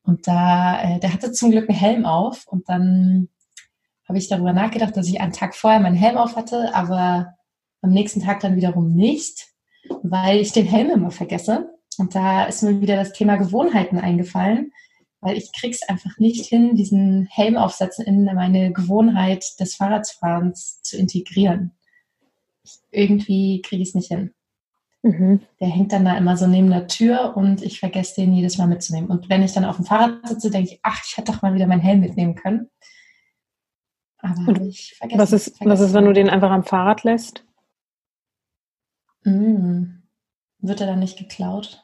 [0.02, 3.28] Und da, äh, der hatte zum Glück einen Helm auf und dann
[4.08, 7.34] habe ich darüber nachgedacht, dass ich einen Tag vorher meinen Helm auf hatte, aber
[7.82, 9.46] am nächsten Tag dann wiederum nicht,
[10.02, 11.70] weil ich den Helm immer vergesse.
[11.98, 14.72] Und da ist mir wieder das Thema Gewohnheiten eingefallen,
[15.20, 20.96] weil ich krieg's einfach nicht hin, diesen Helm aufsetzen in meine Gewohnheit des Fahrradfahrens zu
[20.96, 21.76] integrieren.
[22.90, 24.32] Irgendwie kriege ich es nicht hin.
[25.02, 25.40] Mhm.
[25.60, 28.68] Der hängt dann da immer so neben der Tür und ich vergesse den jedes Mal
[28.68, 29.10] mitzunehmen.
[29.10, 31.54] Und wenn ich dann auf dem Fahrrad sitze, denke ich, ach, ich hätte doch mal
[31.54, 32.70] wieder meinen Helm mitnehmen können.
[34.18, 35.18] Aber Und ich vergessen.
[35.20, 35.84] Was ist, was vergessen.
[35.86, 37.44] ist, wenn du den einfach am Fahrrad lässt?
[39.24, 40.02] Mm.
[40.60, 41.82] Wird er dann nicht geklaut?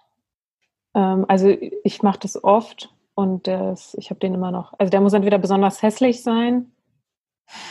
[0.95, 4.75] Ähm, also ich mache das oft und das, ich habe den immer noch.
[4.79, 6.71] Also der muss entweder besonders hässlich sein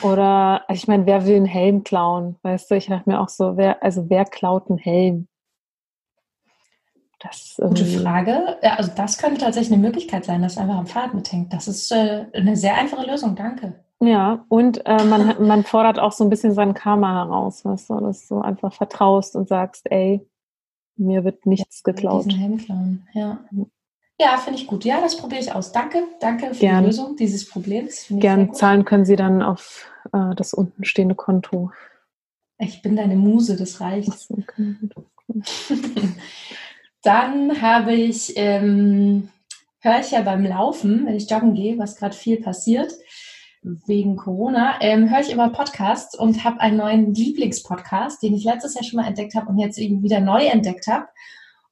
[0.02, 2.38] oder, also ich meine, wer will einen Helm klauen?
[2.42, 5.28] Weißt du, ich dachte mir auch so, wer, also wer klaut einen Helm?
[7.20, 8.58] Das, Gute Frage.
[8.62, 11.52] Ja, also das könnte tatsächlich eine Möglichkeit sein, dass einfach am Fahrrad mithängt.
[11.52, 13.84] Das ist äh, eine sehr einfache Lösung, danke.
[14.00, 18.00] Ja, und äh, man, man fordert auch so ein bisschen sein Karma heraus, weißt du,
[18.02, 20.28] dass du einfach vertraust und sagst, ey,
[20.98, 22.32] mir wird nichts ja, geklaut.
[22.32, 23.40] Helm klauen, ja.
[24.20, 24.84] Ja, finde ich gut.
[24.84, 25.72] Ja, das probiere ich aus.
[25.72, 26.82] Danke, danke für Gern.
[26.82, 28.08] die Lösung dieses Problems.
[28.10, 31.72] Gern zahlen können Sie dann auf äh, das unten stehende Konto.
[32.58, 34.28] Ich bin deine Muse, das reicht.
[37.04, 39.30] dann habe ich, ähm,
[39.82, 42.92] höre ich ja beim Laufen, wenn ich joggen gehe, was gerade viel passiert,
[43.62, 48.74] wegen Corona, ähm, höre ich immer Podcasts und habe einen neuen Lieblingspodcast, den ich letztes
[48.74, 51.08] Jahr schon mal entdeckt habe und jetzt eben wieder neu entdeckt habe.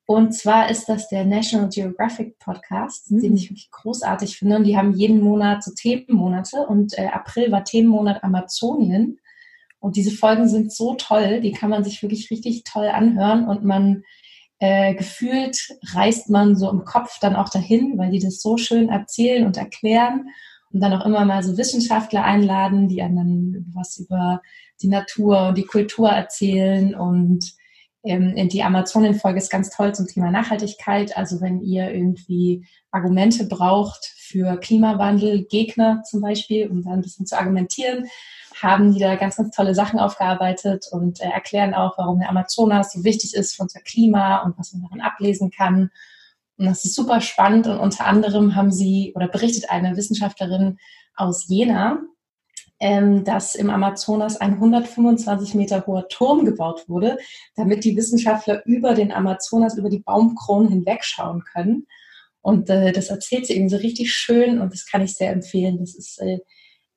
[0.08, 3.22] Und zwar ist das der National Geographic Podcast, mhm.
[3.22, 4.58] den ich wirklich großartig finde.
[4.58, 9.20] Und die haben jeden Monat so Themenmonate und äh, April war Themenmonat Amazonien.
[9.80, 13.64] Und diese Folgen sind so toll, die kann man sich wirklich richtig toll anhören und
[13.64, 14.04] man
[14.60, 15.58] äh, gefühlt
[15.94, 19.58] reist man so im Kopf dann auch dahin, weil die das so schön erzählen und
[19.58, 20.30] erklären
[20.72, 24.42] und dann auch immer mal so Wissenschaftler einladen, die einem was über
[24.82, 27.56] die Natur und die Kultur erzählen und
[28.06, 31.18] die Amazonien-Folge ist ganz toll zum Thema Nachhaltigkeit.
[31.18, 37.26] Also wenn ihr irgendwie Argumente braucht für Klimawandel, Gegner zum Beispiel, um da ein bisschen
[37.26, 38.06] zu argumentieren,
[38.62, 42.94] haben die da ganz, ganz tolle Sachen aufgearbeitet und äh, erklären auch, warum der Amazonas
[42.94, 45.90] so wichtig ist für unser Klima und was man darin ablesen kann.
[46.58, 50.78] Und das ist super spannend und unter anderem haben sie oder berichtet eine Wissenschaftlerin
[51.16, 52.00] aus Jena,
[52.80, 57.18] ähm, dass im Amazonas ein 125 Meter hoher Turm gebaut wurde,
[57.56, 61.88] damit die Wissenschaftler über den Amazonas, über die Baumkronen hinwegschauen können.
[62.42, 65.80] Und äh, das erzählt sie eben so richtig schön und das kann ich sehr empfehlen.
[65.80, 66.40] Das ist äh,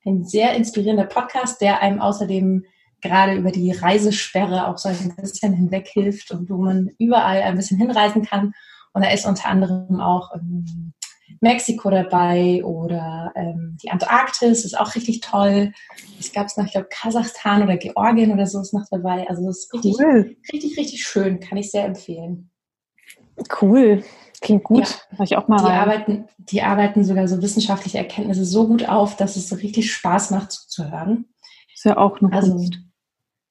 [0.04, 2.64] ein sehr inspirierender Podcast, der einem außerdem
[3.00, 7.56] gerade über die Reisesperre auch so ein bisschen hinweg hilft und wo man überall ein
[7.56, 8.52] bisschen hinreisen kann.
[8.92, 10.92] Und da ist unter anderem auch ähm,
[11.40, 15.72] Mexiko dabei oder ähm, die Antarktis ist auch richtig toll.
[16.18, 19.28] Es gab es noch, ich glaube, Kasachstan oder Georgien oder so ist noch dabei.
[19.28, 20.36] Also das ist richtig, cool.
[20.52, 21.40] richtig, richtig schön.
[21.40, 22.50] Kann ich sehr empfehlen.
[23.60, 24.02] Cool.
[24.40, 25.00] Klingt gut.
[25.16, 25.24] Ja.
[25.24, 29.36] ich auch mal die arbeiten, die arbeiten sogar so wissenschaftliche Erkenntnisse so gut auf, dass
[29.36, 31.26] es so richtig Spaß macht zuzuhören.
[31.74, 32.78] Ist ja auch eine also, Kunst.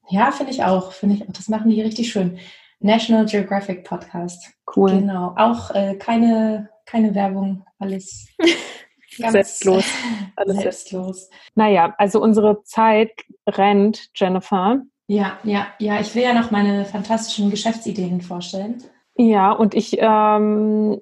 [0.10, 0.94] Ja, finde ich auch.
[0.94, 2.38] Finde ich, das machen die richtig schön.
[2.80, 4.54] National Geographic Podcast.
[4.76, 4.92] Cool.
[4.92, 5.34] Genau.
[5.36, 8.28] Auch äh, keine keine Werbung, alles
[9.20, 9.86] ganz selbstlos.
[10.36, 11.30] Alles selbstlos.
[11.56, 13.12] Naja, also unsere Zeit
[13.48, 14.84] rennt, Jennifer.
[15.08, 16.00] Ja, ja, ja.
[16.00, 18.84] Ich will ja noch meine fantastischen Geschäftsideen vorstellen.
[19.16, 21.02] Ja, und ich ähm,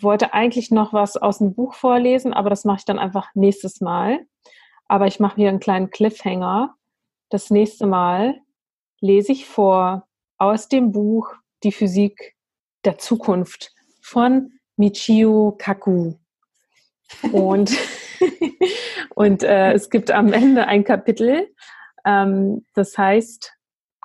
[0.00, 3.82] wollte eigentlich noch was aus dem Buch vorlesen, aber das mache ich dann einfach nächstes
[3.82, 4.20] Mal.
[4.86, 6.74] Aber ich mache hier einen kleinen Cliffhanger.
[7.28, 8.40] Das nächste Mal
[9.00, 12.34] lese ich vor aus dem Buch Die Physik
[12.84, 16.14] der Zukunft von Michio Kaku.
[17.32, 17.72] Und,
[19.14, 21.48] und äh, es gibt am Ende ein Kapitel,
[22.04, 23.52] ähm, das heißt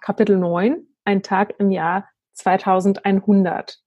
[0.02, 3.80] Kapitel 9, ein Tag im Jahr 2100.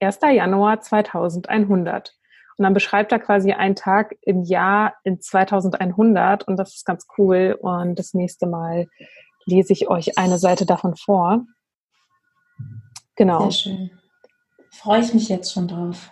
[0.00, 0.18] 1.
[0.32, 2.14] Januar 2100.
[2.56, 7.06] Und dann beschreibt er quasi einen Tag im Jahr in 2100 und das ist ganz
[7.18, 7.58] cool.
[7.60, 8.86] Und das nächste Mal
[9.44, 11.44] lese ich euch eine Seite davon vor.
[13.16, 13.50] Genau.
[13.50, 13.90] Sehr schön.
[14.70, 16.10] Freue ich mich jetzt schon drauf.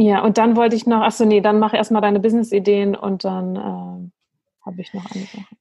[0.00, 3.56] Ja, und dann wollte ich noch, achso, nee, dann mach erstmal deine Business-Ideen und dann
[3.56, 5.56] äh, habe ich noch eine Sache.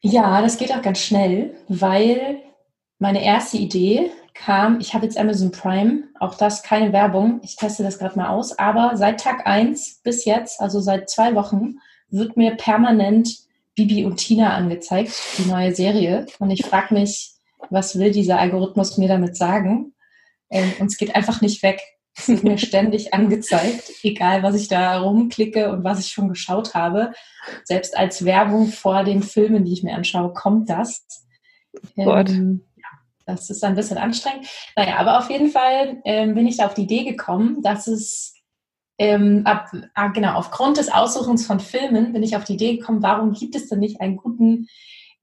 [0.00, 2.38] Ja, das geht auch ganz schnell, weil
[2.98, 7.82] meine erste Idee kam, ich habe jetzt Amazon Prime, auch das keine Werbung, ich teste
[7.82, 11.74] das gerade mal aus, aber seit Tag 1 bis jetzt, also seit zwei Wochen,
[12.08, 13.36] wird mir permanent
[13.74, 16.24] Bibi und Tina angezeigt, die neue Serie.
[16.38, 17.32] Und ich frage mich,
[17.68, 19.92] was will dieser Algorithmus mir damit sagen?
[20.48, 21.82] Ähm, und es geht einfach nicht weg.
[22.16, 26.74] Es wird mir ständig angezeigt, egal was ich da rumklicke und was ich schon geschaut
[26.74, 27.12] habe.
[27.64, 31.04] Selbst als Werbung vor den Filmen, die ich mir anschaue, kommt das.
[31.96, 32.86] Ähm, ja,
[33.26, 34.46] das ist ein bisschen anstrengend.
[34.76, 38.34] Naja, aber auf jeden Fall ähm, bin ich da auf die Idee gekommen, dass es
[38.96, 43.02] ähm, ab, ah, genau, aufgrund des Aussuchens von Filmen bin ich auf die Idee gekommen,
[43.02, 44.68] warum gibt es denn nicht einen guten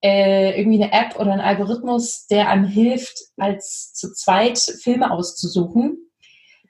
[0.04, 6.11] äh, irgendwie eine App oder einen Algorithmus, der einem hilft, als zu zweit Filme auszusuchen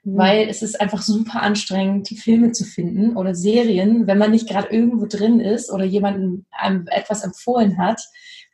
[0.04, 0.18] Mhm.
[0.18, 4.68] Weil es ist einfach super anstrengend, Filme zu finden oder Serien, wenn man nicht gerade
[4.68, 8.00] irgendwo drin ist oder jemandem einem etwas empfohlen hat,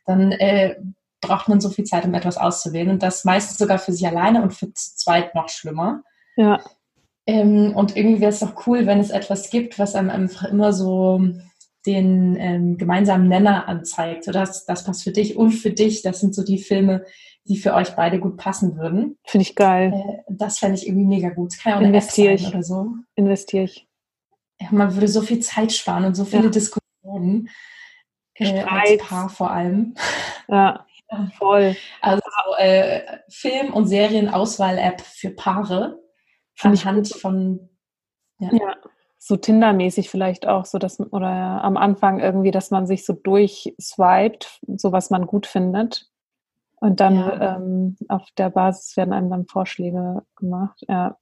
[0.05, 0.75] dann äh,
[1.21, 2.89] braucht man so viel Zeit, um etwas auszuwählen.
[2.89, 6.03] Und das meistens sogar für sich alleine und für zu zweit noch schlimmer.
[6.35, 6.59] Ja.
[7.25, 10.73] Ähm, und irgendwie wäre es doch cool, wenn es etwas gibt, was einem einfach immer
[10.73, 11.21] so
[11.85, 14.23] den ähm, gemeinsamen Nenner anzeigt.
[14.25, 16.01] So das, das passt für dich und für dich.
[16.01, 17.05] Das sind so die Filme,
[17.45, 19.17] die für euch beide gut passen würden.
[19.25, 19.93] Finde ich geil.
[19.93, 21.51] Äh, das fände ich irgendwie mega gut.
[21.53, 22.47] Das kann ja auch Investiere ich.
[22.47, 22.87] oder so.
[23.15, 23.87] Investiere ich.
[24.61, 26.49] Ja, man würde so viel Zeit sparen und so viele Ja.
[26.49, 27.49] Diskussionen.
[28.35, 29.01] Äh, als.
[29.01, 29.95] Paar vor allem.
[30.47, 31.31] Ja, Ja.
[31.37, 31.75] voll.
[32.01, 32.21] Also
[32.57, 35.99] äh, Film- und Serienauswahl-App für Paare
[36.61, 37.21] anhand gut.
[37.21, 37.69] von
[38.39, 38.75] Ja.
[39.29, 41.27] So Tinder-mäßig vielleicht auch, so dass oder
[41.63, 46.09] am Anfang irgendwie, dass man sich so durchswiped, so was man gut findet.
[46.81, 47.57] Und dann Ja.
[47.57, 50.83] ähm, auf der Basis werden einem dann Vorschläge gemacht.
[50.87, 51.17] Ja,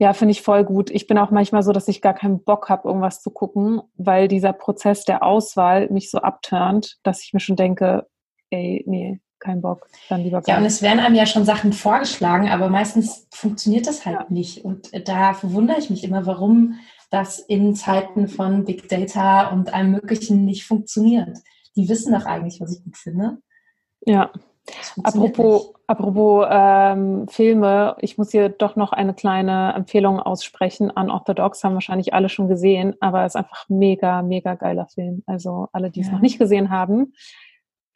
[0.00, 0.90] ja finde ich voll gut.
[0.90, 4.26] Ich bin auch manchmal so, dass ich gar keinen Bock habe, irgendwas zu gucken, weil
[4.26, 8.08] dieser Prozess der Auswahl mich so abturnt, dass ich mir schon denke,
[8.50, 12.48] ey, nee, kein Bock, dann lieber Ja, und es werden einem ja schon Sachen vorgeschlagen,
[12.48, 14.26] aber meistens funktioniert das halt Ja.
[14.28, 14.64] nicht.
[14.64, 16.80] Und da verwundere ich mich immer, warum
[17.12, 21.38] das in Zeiten von Big Data und allem Möglichen nicht funktioniert.
[21.76, 23.38] Die wissen doch eigentlich, was ich gut finde.
[24.00, 24.30] Ja.
[25.02, 30.90] Apropos, apropos ähm, Filme, ich muss hier doch noch eine kleine Empfehlung aussprechen.
[30.90, 35.22] Unorthodox haben wahrscheinlich alle schon gesehen, aber es ist einfach mega, mega geiler Film.
[35.26, 36.14] Also alle, die es Ja.
[36.14, 37.12] noch nicht gesehen haben,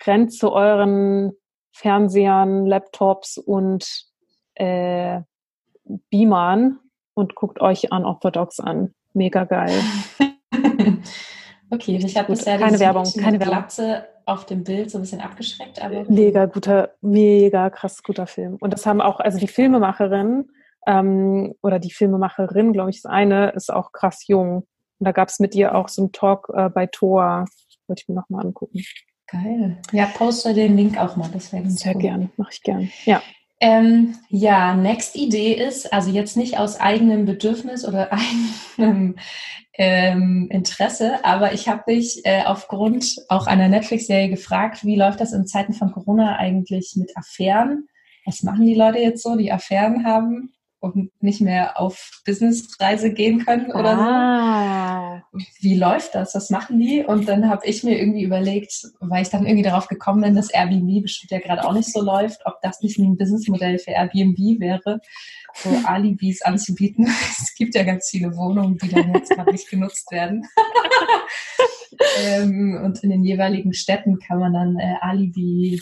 [0.04, 1.32] rennt zu euren
[1.72, 4.04] Fernsehern, Laptops und
[4.56, 5.22] äh,
[6.10, 6.80] Beamern
[7.14, 8.92] und guckt euch Unorthodox an.
[9.16, 9.80] Mega geil.
[11.70, 13.60] okay, ich habe bisher Keine Werbung, keine mit Werbung.
[13.60, 18.58] Glatze auf dem Bild so ein bisschen abgeschreckt, aber Mega guter, mega krass guter Film.
[18.60, 20.50] Und das haben auch, also die Filmemacherin
[20.86, 24.66] ähm, oder die Filmemacherin, glaube ich, ist eine, ist auch krass jung.
[24.98, 27.46] Und da gab es mit ihr auch so einen Talk äh, bei Tor.
[27.86, 28.82] Wollte ich mir nochmal angucken.
[29.28, 29.78] geil.
[29.92, 32.02] Ja, poste den Link auch mal, das wäre Sehr cool.
[32.02, 32.90] gern, mache ich gern.
[33.06, 33.22] Ja.
[33.58, 38.10] Ähm, ja, next Idee ist, also jetzt nicht aus eigenem Bedürfnis oder
[38.76, 39.16] eigenem
[39.78, 45.32] ähm, Interesse, aber ich habe mich äh, aufgrund auch einer Netflix-Serie gefragt, wie läuft das
[45.32, 47.88] in Zeiten von Corona eigentlich mit Affären?
[48.24, 50.52] Was machen die Leute jetzt so, die Affären haben
[50.86, 54.02] und nicht mehr auf Businessreise gehen können oder so?
[54.02, 55.22] ah.
[55.60, 56.34] wie läuft das?
[56.34, 57.04] Was machen die?
[57.04, 60.50] Und dann habe ich mir irgendwie überlegt, weil ich dann irgendwie darauf gekommen bin, dass
[60.50, 64.60] Airbnb bestimmt ja gerade auch nicht so läuft, ob das nicht ein Businessmodell für Airbnb
[64.60, 65.00] wäre,
[65.54, 67.06] so Alibis anzubieten.
[67.38, 70.46] Es gibt ja ganz viele Wohnungen, die dann jetzt gerade nicht genutzt werden.
[72.24, 75.80] ähm, und in den jeweiligen Städten kann man dann äh, Alibi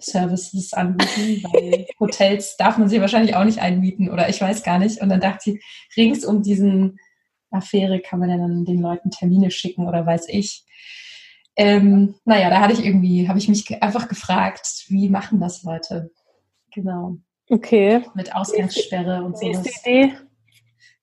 [0.00, 4.78] Services anbieten, weil Hotels darf man sich wahrscheinlich auch nicht einmieten oder ich weiß gar
[4.78, 5.00] nicht.
[5.00, 5.64] Und dann dachte ich,
[5.96, 6.98] rings um diesen
[7.50, 10.64] Affäre kann man ja dann den Leuten Termine schicken oder weiß ich.
[11.56, 16.10] Ähm, naja, da hatte ich irgendwie, habe ich mich einfach gefragt, wie machen das Leute?
[16.74, 17.16] Genau.
[17.48, 18.02] Okay.
[18.14, 19.86] Mit Ausgangssperre und Nächste sowas.
[19.86, 20.12] Idee.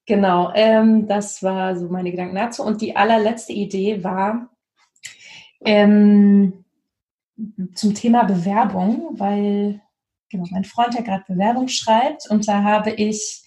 [0.05, 2.63] Genau, ähm, das war so meine Gedanken dazu.
[2.63, 4.49] Und die allerletzte Idee war
[5.65, 6.62] ähm,
[7.73, 9.81] zum Thema Bewerbung, weil
[10.29, 13.43] genau, mein Freund ja gerade Bewerbung schreibt und da habe ich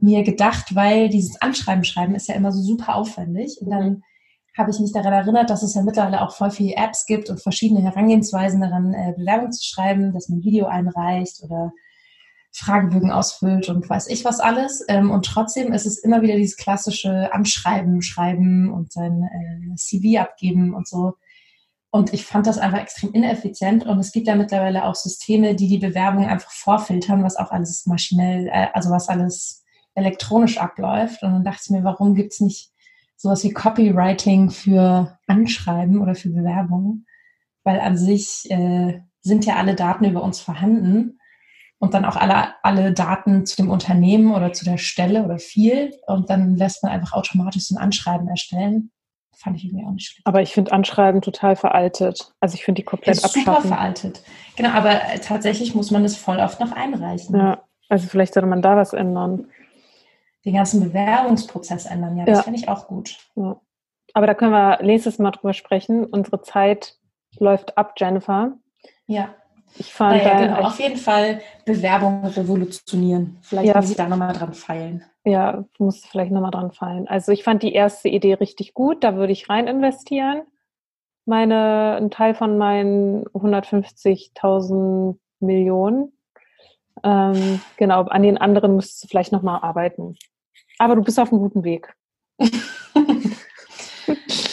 [0.00, 4.02] mir gedacht, weil dieses Anschreiben schreiben ist ja immer so super aufwendig und dann
[4.56, 7.40] habe ich mich daran erinnert, dass es ja mittlerweile auch voll viele Apps gibt und
[7.40, 11.72] verschiedene Herangehensweisen daran, äh, Bewerbung zu schreiben, dass man ein Video einreicht oder
[12.52, 14.84] Fragebögen ausfüllt und weiß ich was alles.
[14.88, 20.20] Ähm, und trotzdem ist es immer wieder dieses klassische Anschreiben, Schreiben und sein äh, CV
[20.20, 21.14] abgeben und so.
[21.90, 23.86] Und ich fand das einfach extrem ineffizient.
[23.86, 27.86] Und es gibt ja mittlerweile auch Systeme, die die Bewerbung einfach vorfiltern, was auch alles
[27.86, 31.22] maschinell, äh, also was alles elektronisch abläuft.
[31.22, 32.70] Und dann dachte ich mir, warum gibt es nicht
[33.16, 37.06] sowas wie Copywriting für Anschreiben oder für Bewerbungen?
[37.64, 41.18] Weil an sich äh, sind ja alle Daten über uns vorhanden
[41.78, 45.92] und dann auch alle, alle Daten zu dem Unternehmen oder zu der Stelle oder viel.
[46.06, 48.90] Und dann lässt man einfach automatisch so ein Anschreiben erstellen.
[49.40, 50.26] Fand ich irgendwie auch nicht schlecht.
[50.26, 52.34] Aber ich finde Anschreiben total veraltet.
[52.40, 54.20] Also ich finde die komplett ist super veraltet.
[54.56, 57.36] Genau, aber äh, tatsächlich muss man das voll oft noch einreichen.
[57.38, 59.46] Ja, also vielleicht sollte man da was ändern.
[60.44, 62.42] Den ganzen Bewerbungsprozess ändern, ja, das Ja.
[62.42, 63.16] fände ich auch gut.
[63.36, 63.60] Ja.
[64.14, 66.04] Aber da können wir nächstes Mal drüber sprechen.
[66.04, 66.96] Unsere Zeit
[67.38, 68.52] läuft ab, Jennifer.
[69.06, 69.34] Ja,
[69.76, 70.66] Ich fand naja, da genau.
[70.68, 73.38] Auf jeden Fall Bewerbung revolutionieren.
[73.42, 73.80] Vielleicht Ja.
[73.80, 75.04] muss ich da nochmal dran feilen.
[75.28, 77.06] Ja, muss vielleicht nochmal dran fallen.
[77.06, 80.42] Also ich fand die erste Idee richtig gut, da würde ich rein investieren.
[81.26, 86.12] Meine, ein Teil von meinen 150.000 Millionen.
[87.04, 90.16] Ähm, genau, an den anderen müsstest du vielleicht nochmal arbeiten.
[90.78, 91.94] Aber du bist auf einem guten Weg.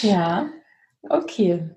[0.02, 0.50] Ja,
[1.10, 1.70] okay.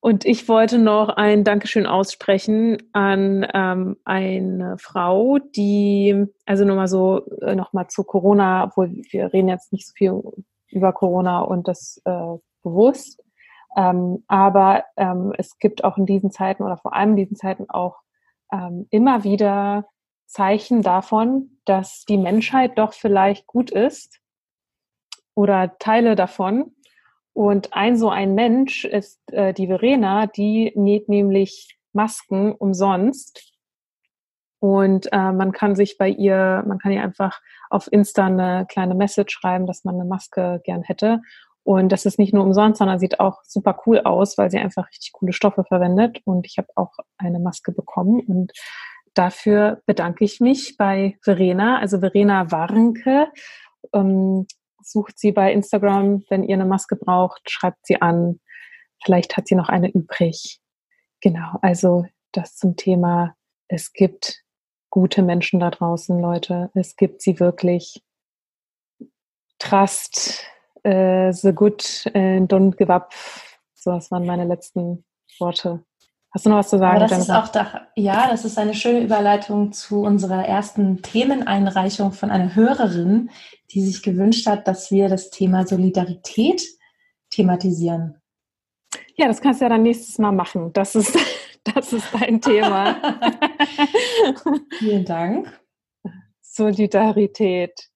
[0.00, 7.26] Und ich wollte noch ein Dankeschön aussprechen an ähm, eine Frau, die, also nochmal so,
[7.40, 10.22] äh, nochmal zu Corona, obwohl wir reden jetzt nicht so viel
[10.68, 13.24] über Corona und das äh, bewusst.
[13.76, 17.68] Ähm, aber ähm, es gibt auch in diesen Zeiten oder vor allem in diesen Zeiten
[17.68, 17.96] auch
[18.52, 19.88] ähm, immer wieder
[20.26, 24.20] Zeichen davon, dass die Menschheit doch vielleicht gut ist
[25.34, 26.74] oder Teile davon
[27.38, 33.52] und ein so ein Mensch ist äh, die Verena, die näht nämlich Masken umsonst.
[34.58, 38.96] Und äh, man kann sich bei ihr, man kann ihr einfach auf Insta eine kleine
[38.96, 41.22] Message schreiben, dass man eine Maske gern hätte.
[41.62, 44.88] Und das ist nicht nur umsonst, sondern sieht auch super cool aus, weil sie einfach
[44.88, 46.20] richtig coole Stoffe verwendet.
[46.24, 48.18] Und ich habe auch eine Maske bekommen.
[48.18, 48.50] Und
[49.14, 53.28] dafür bedanke ich mich bei Verena, also Verena Warnke.
[53.92, 54.48] Ähm,
[54.90, 58.40] sucht sie bei Instagram, wenn ihr eine Maske braucht, schreibt sie an.
[59.04, 60.60] Vielleicht hat sie noch eine übrig.
[61.20, 63.34] Genau, also das zum Thema,
[63.68, 64.42] es gibt
[64.90, 66.70] gute Menschen da draußen, Leute.
[66.74, 68.02] Es gibt sie wirklich.
[69.58, 70.44] Trust
[70.86, 73.12] uh, the good and don't give up.
[73.74, 75.04] So, das waren meine letzten
[75.38, 75.84] Worte.
[76.30, 76.96] Hast du noch was zu sagen?
[76.96, 82.12] Aber das ist auch da, ja, das ist eine schöne Überleitung zu unserer ersten Themeneinreichung
[82.12, 83.30] von einer Hörerin,
[83.70, 86.62] die sich gewünscht hat, dass wir das Thema Solidarität
[87.30, 88.20] thematisieren.
[89.16, 90.72] Ja, das kannst du ja dann nächstes Mal machen.
[90.74, 91.18] Das ist,
[91.64, 92.96] das ist dein Thema.
[94.78, 95.60] Vielen Dank.
[96.40, 97.88] Solidarität.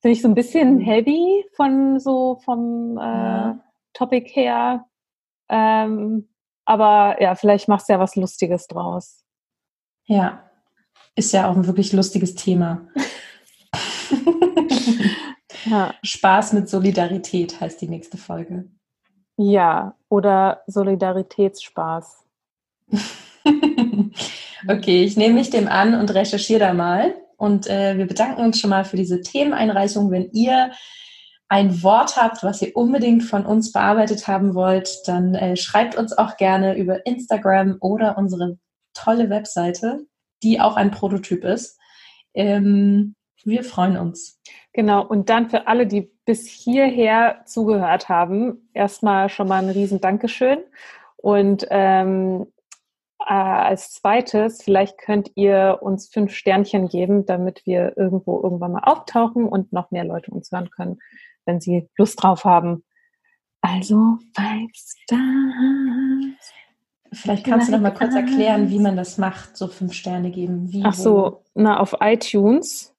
[0.00, 0.80] Finde ich so ein bisschen mhm.
[0.80, 3.64] heavy von so vom äh, ja.
[3.92, 4.86] Topic her.
[5.48, 6.28] Ähm,
[6.68, 9.24] aber ja, vielleicht machst du ja was Lustiges draus.
[10.04, 10.50] Ja,
[11.16, 12.86] ist ja auch ein wirklich lustiges Thema.
[15.64, 15.94] ja.
[16.02, 18.68] Spaß mit Solidarität heißt die nächste Folge.
[19.38, 22.24] Ja, oder Solidaritätsspaß.
[24.68, 27.14] okay, ich nehme mich dem an und recherchiere da mal.
[27.38, 30.10] Und äh, wir bedanken uns schon mal für diese Themeneinreichung.
[30.10, 30.72] Wenn ihr
[31.48, 36.16] ein Wort habt, was ihr unbedingt von uns bearbeitet haben wollt, dann äh, schreibt uns
[36.16, 38.58] auch gerne über Instagram oder unsere
[38.92, 40.06] tolle Webseite,
[40.42, 41.78] die auch ein Prototyp ist.
[42.34, 44.40] Ähm, wir freuen uns.
[44.74, 50.02] Genau, und dann für alle, die bis hierher zugehört haben, erstmal schon mal ein riesen
[50.02, 50.58] Dankeschön.
[51.16, 52.46] Und ähm,
[53.20, 58.84] äh, als zweites, vielleicht könnt ihr uns fünf Sternchen geben, damit wir irgendwo irgendwann mal
[58.84, 60.98] auftauchen und noch mehr Leute uns hören können
[61.48, 62.84] wenn sie Lust drauf haben.
[63.60, 66.52] Also Five Stars.
[67.12, 70.70] Vielleicht kannst du noch mal kurz erklären, wie man das macht, so fünf Sterne geben.
[70.70, 72.94] Wie, Ach so, na auf iTunes.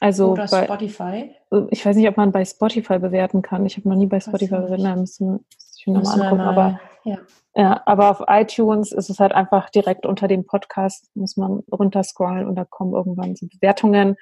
[0.00, 1.30] Also Oder bei, Spotify.
[1.70, 3.64] Ich weiß nicht, ob man bei Spotify bewerten kann.
[3.64, 4.96] Ich habe noch nie bei Spotify bewertet.
[4.96, 5.46] Müssen
[5.78, 6.36] ich mir nochmal angucken.
[6.36, 7.18] Mal, aber, ja.
[7.54, 12.46] ja, aber auf iTunes ist es halt einfach direkt unter dem Podcast, muss man runterscrollen
[12.46, 14.16] und da kommen irgendwann so Bewertungen.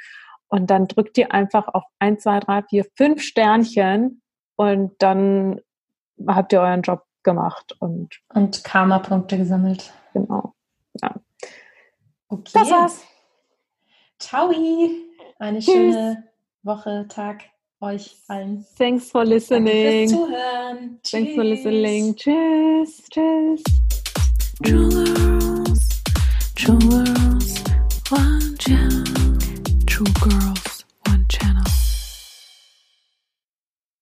[0.54, 4.22] Und dann drückt ihr einfach auf 1, 2, 3, 4, 5 Sternchen
[4.54, 5.60] und dann
[6.28, 7.74] habt ihr euren Job gemacht.
[7.80, 9.92] Und, und Karma-Punkte gesammelt.
[10.12, 10.54] Genau.
[11.02, 11.12] Ja.
[12.28, 12.52] Okay.
[12.54, 13.04] Das war's.
[14.20, 14.52] Ciao.
[15.40, 15.74] Eine Tschüss.
[15.74, 16.28] schöne
[16.62, 17.42] Woche, Tag
[17.80, 18.64] euch allen.
[18.78, 20.08] Thanks for listening.
[20.08, 21.00] Danke fürs Zuhören.
[21.02, 22.14] Thanks for listening.
[22.14, 23.02] Tschüss.
[23.10, 23.62] Tschüss.
[26.54, 27.04] True
[29.94, 30.53] true girl.